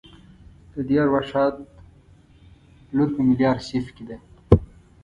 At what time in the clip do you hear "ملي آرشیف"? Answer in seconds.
3.27-3.85